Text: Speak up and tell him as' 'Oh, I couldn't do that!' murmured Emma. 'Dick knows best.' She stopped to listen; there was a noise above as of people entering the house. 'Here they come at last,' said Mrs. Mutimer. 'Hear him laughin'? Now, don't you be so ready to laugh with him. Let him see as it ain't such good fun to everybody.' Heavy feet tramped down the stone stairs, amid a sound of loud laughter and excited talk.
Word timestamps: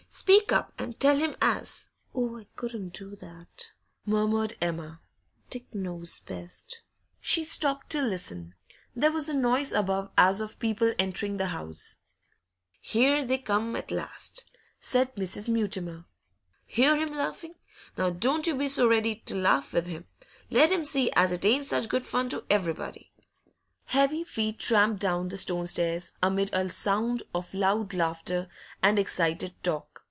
Speak 0.13 0.51
up 0.51 0.73
and 0.77 0.99
tell 0.99 1.15
him 1.15 1.37
as' 1.41 1.87
'Oh, 2.13 2.37
I 2.37 2.45
couldn't 2.57 2.89
do 2.91 3.15
that!' 3.15 3.71
murmured 4.05 4.55
Emma. 4.59 4.99
'Dick 5.49 5.73
knows 5.73 6.19
best.' 6.19 6.81
She 7.21 7.45
stopped 7.45 7.89
to 7.91 8.01
listen; 8.01 8.53
there 8.93 9.13
was 9.13 9.29
a 9.29 9.33
noise 9.33 9.71
above 9.71 10.09
as 10.17 10.41
of 10.41 10.59
people 10.59 10.93
entering 10.99 11.37
the 11.37 11.45
house. 11.47 11.99
'Here 12.81 13.23
they 13.23 13.37
come 13.37 13.73
at 13.77 13.89
last,' 13.89 14.51
said 14.81 15.15
Mrs. 15.15 15.47
Mutimer. 15.47 16.03
'Hear 16.65 16.97
him 16.97 17.15
laughin'? 17.15 17.55
Now, 17.97 18.09
don't 18.09 18.45
you 18.45 18.55
be 18.57 18.67
so 18.67 18.89
ready 18.89 19.15
to 19.27 19.35
laugh 19.37 19.71
with 19.71 19.85
him. 19.85 20.07
Let 20.49 20.73
him 20.73 20.83
see 20.83 21.09
as 21.11 21.31
it 21.31 21.45
ain't 21.45 21.63
such 21.63 21.87
good 21.87 22.05
fun 22.05 22.27
to 22.31 22.43
everybody.' 22.49 23.13
Heavy 23.85 24.25
feet 24.25 24.59
tramped 24.59 24.99
down 24.99 25.29
the 25.29 25.37
stone 25.37 25.67
stairs, 25.67 26.11
amid 26.21 26.53
a 26.53 26.67
sound 26.67 27.23
of 27.33 27.53
loud 27.53 27.93
laughter 27.93 28.49
and 28.83 28.99
excited 28.99 29.53
talk. 29.63 29.87